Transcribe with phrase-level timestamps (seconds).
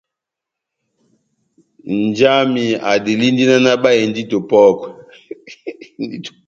[2.03, 4.87] Nja wami adelindi náh nabáhe ndito wa bába.